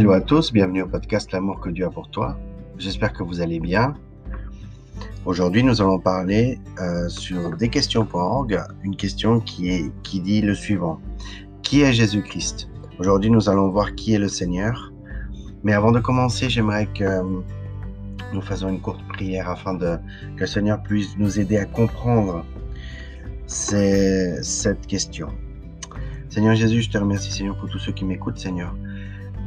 [0.00, 2.34] Hello à tous, bienvenue au podcast L'amour que Dieu a pour toi.
[2.78, 3.92] J'espère que vous allez bien.
[5.26, 11.02] Aujourd'hui, nous allons parler euh, sur desquestions.org, une question qui, est, qui dit le suivant.
[11.60, 12.70] Qui est Jésus-Christ?
[12.98, 14.90] Aujourd'hui, nous allons voir qui est le Seigneur.
[15.64, 17.22] Mais avant de commencer, j'aimerais que euh,
[18.32, 19.98] nous fassions une courte prière afin que
[20.38, 22.46] le Seigneur puisse nous aider à comprendre
[23.46, 25.28] cette question.
[26.30, 28.74] Seigneur Jésus, je te remercie, Seigneur, pour tous ceux qui m'écoutent, Seigneur.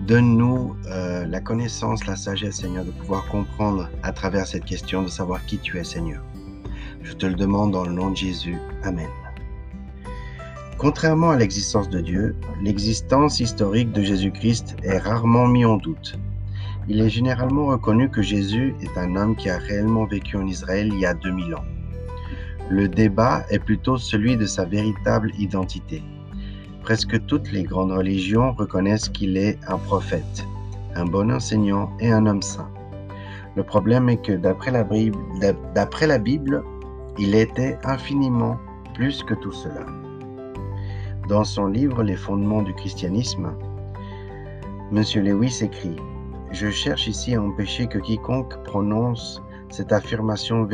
[0.08, 5.08] Donne-nous euh, la connaissance, la sagesse, Seigneur, de pouvoir comprendre à travers cette question, de
[5.08, 6.22] savoir qui tu es, Seigneur.
[7.04, 8.58] Je te le demande dans le nom de Jésus.
[8.84, 9.08] Amen.
[10.78, 16.20] Contrairement à l'existence de Dieu, l'existence historique de Jésus-Christ est rarement mise en doute.
[16.90, 20.90] Il est généralement reconnu que Jésus est un homme qui a réellement vécu en Israël
[20.92, 21.64] il y a 2000 ans.
[22.70, 26.04] Le débat est plutôt celui de sa véritable identité.
[26.84, 30.46] Presque toutes les grandes religions reconnaissent qu'il est un prophète,
[30.96, 32.70] un bon enseignant et un homme saint.
[33.56, 34.84] Le problème est que d'après la,
[36.18, 36.62] Bible,
[37.18, 38.58] il était infiniment
[38.96, 39.86] plus que tout cela.
[41.30, 43.54] Dans son livre Les fondements du christianisme,
[44.92, 45.04] M.
[45.24, 45.96] Lewis écrit
[46.52, 50.68] Je cherche ici à empêcher que quiconque prononce cette affirmation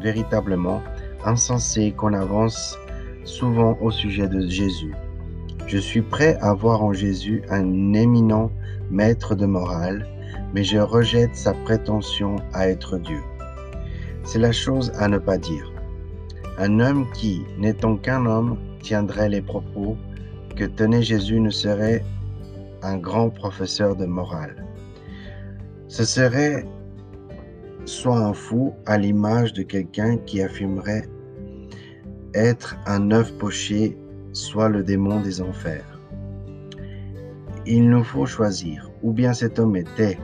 [0.00, 0.80] véritablement
[1.26, 2.78] insensée qu'on avance
[3.24, 4.94] souvent au sujet de Jésus.
[5.70, 8.50] Je suis prêt à voir en Jésus un éminent
[8.90, 10.04] maître de morale,
[10.52, 13.20] mais je rejette sa prétention à être Dieu.
[14.24, 15.72] C'est la chose à ne pas dire.
[16.58, 19.96] Un homme qui, n'étant qu'un homme, tiendrait les propos
[20.56, 22.04] que tenait Jésus ne serait
[22.82, 24.66] un grand professeur de morale.
[25.86, 26.66] Ce serait
[27.84, 31.08] soit un fou à l'image de quelqu'un qui affirmerait
[32.34, 33.96] être un œuf poché
[34.32, 36.00] soit le démon des enfers.
[37.66, 40.18] Il nous faut choisir, ou bien cet homme était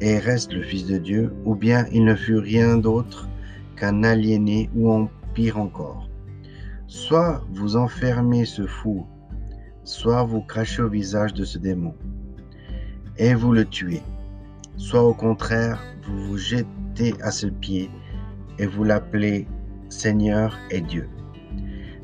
[0.00, 3.28] et reste le Fils de Dieu, ou bien il ne fut rien d'autre
[3.76, 6.08] qu'un aliéné, ou en pire encore.
[6.86, 9.06] Soit vous enfermez ce fou,
[9.84, 11.94] soit vous crachez au visage de ce démon,
[13.16, 14.02] et vous le tuez.
[14.76, 17.90] Soit au contraire, vous vous jetez à ses pieds
[18.58, 19.46] et vous l'appelez
[19.88, 21.08] Seigneur et Dieu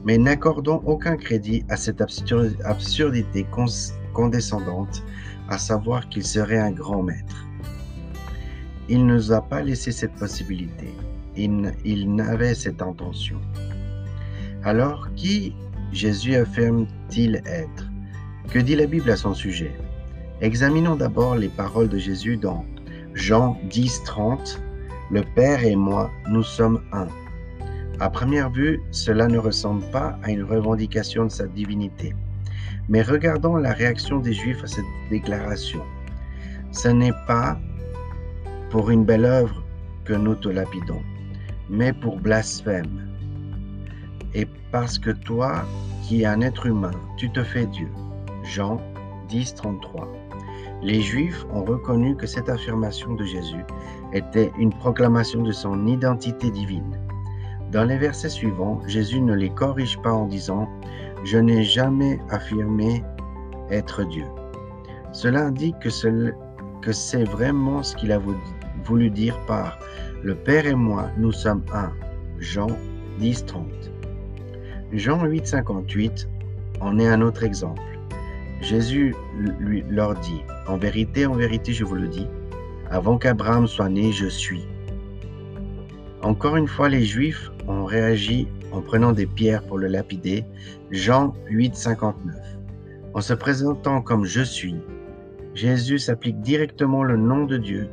[0.04, 3.46] mais n'accordons aucun crédit à cette absurdité
[4.12, 5.02] condescendante,
[5.48, 7.46] à savoir qu'il serait un grand maître.
[8.88, 10.92] Il ne nous a pas laissé cette possibilité.
[11.36, 13.38] Il, n'avait cette intention.
[14.64, 15.54] Alors, qui
[15.92, 17.88] Jésus affirme-t-il être?
[18.50, 19.72] Que dit la Bible à son sujet?
[20.40, 22.64] Examinons d'abord les paroles de Jésus dans
[23.14, 24.60] Jean 10, 30.
[25.10, 27.06] Le Père et moi, nous sommes un.
[28.02, 32.16] À première vue, cela ne ressemble pas à une revendication de sa divinité.
[32.88, 35.82] Mais regardons la réaction des Juifs à cette déclaration.
[36.72, 37.56] Ce n'est pas
[38.70, 39.62] pour une belle œuvre
[40.04, 41.00] que nous te lapidons,
[41.70, 43.08] mais pour blasphème.
[44.34, 45.64] Et parce que toi,
[46.02, 47.88] qui es un être humain, tu te fais Dieu.
[48.42, 48.80] Jean
[49.28, 50.12] 10, 33.
[50.82, 53.64] Les Juifs ont reconnu que cette affirmation de Jésus
[54.12, 56.98] était une proclamation de son identité divine.
[57.72, 60.68] Dans les versets suivants, Jésus ne les corrige pas en disant⁇
[61.24, 63.02] Je n'ai jamais affirmé
[63.70, 64.24] être Dieu⁇
[65.12, 68.20] Cela indique que c'est vraiment ce qu'il a
[68.84, 69.78] voulu dire par⁇
[70.22, 71.86] Le Père et moi, nous sommes un⁇
[72.40, 72.66] Jean
[73.18, 73.64] 10, 30.
[74.92, 76.28] Jean 8, 58
[76.82, 77.80] en est un autre exemple.
[78.60, 79.14] Jésus
[79.88, 82.26] leur dit, En vérité, en vérité, je vous le dis,
[82.90, 84.66] avant qu'Abraham soit né, je suis.
[86.22, 90.44] Encore une fois, les Juifs ont réagi en prenant des pierres pour le lapider.
[90.90, 92.34] Jean 8, 59.
[93.14, 94.76] En se présentant comme je suis,
[95.54, 97.88] Jésus s'applique directement le nom de Dieu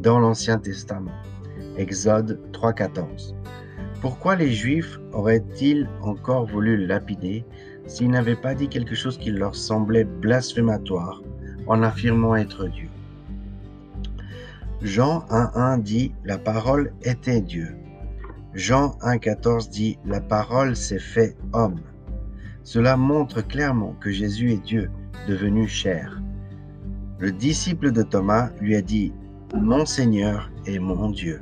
[0.00, 1.10] dans l'Ancien Testament.
[1.76, 3.34] Exode 3, 14.
[4.00, 7.44] Pourquoi les Juifs auraient-ils encore voulu le lapider
[7.86, 11.20] s'ils n'avaient pas dit quelque chose qui leur semblait blasphématoire
[11.66, 12.88] en affirmant être Dieu?
[14.82, 17.74] Jean 1.1 dit La parole était Dieu.
[18.54, 21.80] Jean 1.14 dit La parole s'est fait homme.
[22.62, 24.90] Cela montre clairement que Jésus est Dieu,
[25.28, 26.22] devenu chair.
[27.18, 29.12] Le disciple de Thomas lui a dit
[29.54, 31.40] Mon Seigneur et mon Dieu.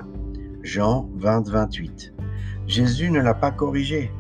[0.63, 2.13] Jean 20, 28.
[2.67, 4.11] Jésus ne l'a pas corrigé.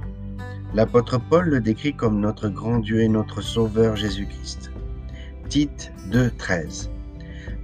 [0.72, 4.70] L'apôtre Paul le décrit comme notre grand Dieu et notre Sauveur Jésus-Christ.
[5.48, 6.90] Tite 2, 13.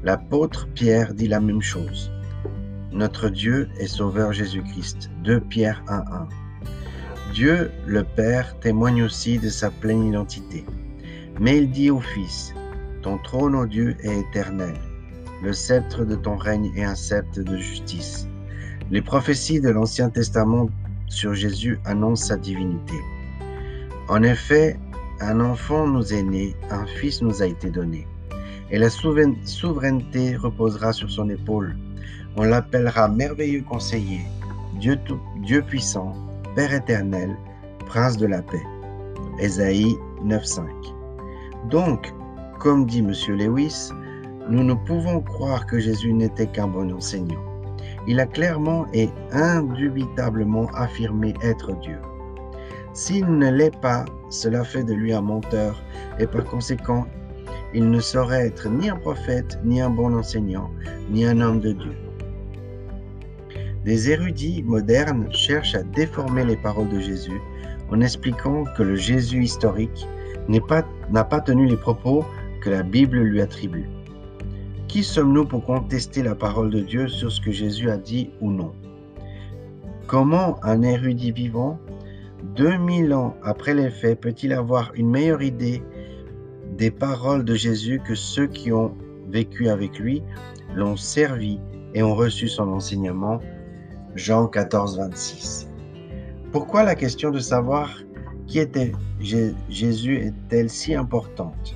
[0.03, 2.11] L'apôtre Pierre dit la même chose.
[2.93, 5.09] Notre Dieu est Sauveur Jésus-Christ.
[5.25, 6.27] 2 Pierre 1.1.
[7.33, 10.67] Dieu, le Père, témoigne aussi de sa pleine identité.
[11.41, 12.53] Mais il dit au Fils,
[13.01, 14.75] Ton trône, ô Dieu, est éternel.
[15.43, 18.29] Le sceptre de ton règne est un sceptre de justice.
[18.91, 20.69] Les prophéties de l'Ancien Testament
[21.09, 22.97] sur Jésus annoncent sa divinité.
[24.11, 24.79] En effet,
[25.21, 28.07] un enfant nous est né, un fils nous a été donné,
[28.71, 31.75] et la souveraineté reposera sur son épaule.
[32.37, 34.23] On l'appellera merveilleux conseiller,
[34.81, 35.21] Dieu, tout,
[35.67, 36.15] puissant,
[36.57, 37.37] Père éternel,
[37.87, 38.63] Prince de la paix.
[39.39, 40.65] Ésaïe 9.5.
[41.69, 42.13] Donc,
[42.59, 43.13] comme dit M.
[43.37, 43.91] Lewis,
[44.49, 47.41] nous ne pouvons croire que Jésus n'était qu'un bon enseignant.
[48.07, 51.99] Il a clairement et indubitablement affirmé être Dieu.
[52.95, 55.83] S'il ne l'est pas, cela fait de lui un menteur
[56.19, 57.07] et par conséquent,
[57.75, 60.71] il ne saurait être ni un prophète, ni un bon enseignant,
[61.11, 61.95] ni un homme de Dieu.
[63.85, 67.41] Des érudits modernes cherchent à déformer les paroles de Jésus
[67.91, 70.07] en expliquant que le Jésus historique
[70.49, 70.85] n'a pas,
[71.25, 72.25] pas tenu les propos
[72.61, 73.89] que la Bible lui attribue.
[74.87, 78.53] Qui sommes-nous pour contester la parole de Dieu sur ce que Jésus a dit ou
[78.53, 78.73] non?
[80.07, 81.81] Comment un érudit vivant,
[82.57, 85.83] 2000 ans après les faits, peut-il avoir une meilleure idée
[86.77, 88.95] des paroles de Jésus que ceux qui ont
[89.29, 90.23] vécu avec lui,
[90.75, 91.59] l'ont servi
[91.95, 93.41] et ont reçu son enseignement
[94.15, 95.71] Jean 14, 26.
[96.53, 97.99] Pourquoi la question de savoir
[98.47, 101.75] qui était Jésus est-elle si importante?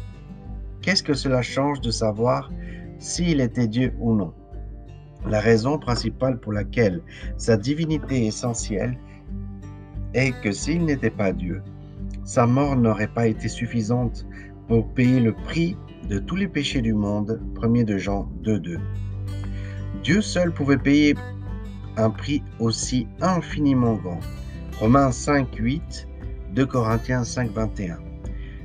[0.83, 2.50] Qu'est-ce que cela change de savoir
[2.99, 4.35] s'il était Dieu ou non?
[5.27, 7.00] La raison principale pour laquelle
[7.38, 8.99] sa divinité est essentielle
[10.12, 11.62] est que s'il n'était pas Dieu,
[12.25, 14.27] sa mort n'aurait pas été suffisante
[14.69, 15.77] pour payer le prix
[16.11, 18.79] de tous les péchés du monde, 1 de Jean 2.2.
[20.03, 21.15] Dieu seul pouvait payer
[21.96, 24.20] un prix aussi infiniment grand.
[24.78, 26.08] Romains 5, 8,
[26.54, 27.98] 2 Corinthiens 5, 21.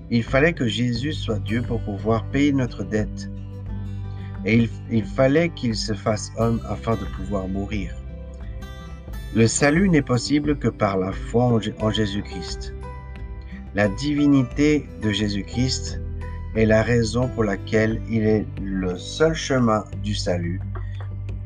[0.09, 3.29] Il fallait que Jésus soit Dieu pour pouvoir payer notre dette.
[4.45, 7.95] Et il, fallait qu'il se fasse homme afin de pouvoir mourir.
[9.35, 12.73] Le salut n'est possible que par la foi en Jésus-Christ.
[13.75, 16.01] La divinité de Jésus-Christ
[16.55, 20.59] est la raison pour laquelle il est le seul chemin du salut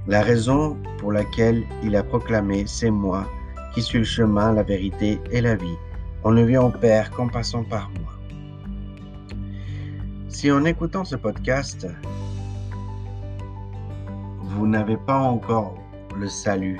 [0.08, 3.26] la raison pour laquelle il a proclamé C'est moi
[3.74, 5.78] qui suis le chemin, la vérité et la vie.
[6.24, 8.14] On ne vient au Père qu'en passant par moi.
[10.30, 11.88] Si en écoutant ce podcast,
[14.42, 15.76] vous n'avez pas encore
[16.18, 16.80] le salut,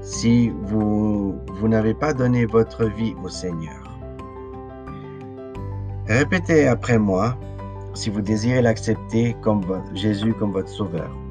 [0.00, 3.98] si vous, vous n'avez pas donné votre vie au Seigneur,
[6.08, 7.38] répétez après moi
[7.94, 9.62] si vous désirez l'accepter comme
[9.94, 11.21] Jésus comme votre sauveur.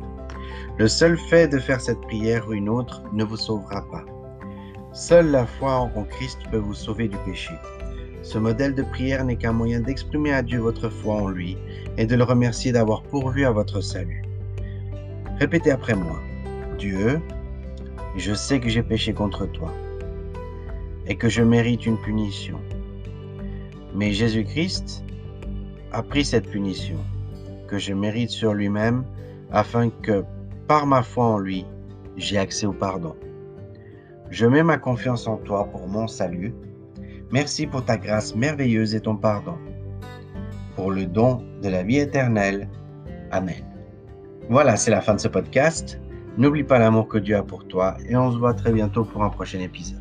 [0.82, 4.04] Le seul fait de faire cette prière ou une autre ne vous sauvera pas.
[4.94, 7.54] Seule la foi en Christ peut vous sauver du péché.
[8.24, 11.56] Ce modèle de prière n'est qu'un moyen d'exprimer à Dieu votre foi en lui
[12.00, 14.24] et de le remercier d'avoir pourvu à votre salut.
[15.38, 16.20] Répétez après moi.
[16.80, 17.22] Dieu,
[18.18, 19.72] je sais que j'ai péché contre toi
[21.06, 22.60] et que je mérite une punition.
[23.94, 25.04] Mais Jésus-Christ
[25.92, 26.98] a pris cette punition
[27.68, 29.04] que je mérite sur lui-même
[29.52, 30.24] afin que
[30.72, 31.66] par ma foi en lui,
[32.16, 33.14] j'ai accès au pardon.
[34.30, 36.56] Je mets ma confiance en toi pour mon salut.
[37.30, 39.58] Merci pour ta grâce merveilleuse et ton pardon.
[40.78, 42.70] Pour le don de la vie éternelle.
[43.32, 43.66] Amen.
[44.48, 46.00] Voilà, c'est la fin de ce podcast.
[46.38, 49.26] N'oublie pas l'amour que Dieu a pour toi et on se voit très bientôt pour
[49.26, 50.01] un prochain épisode.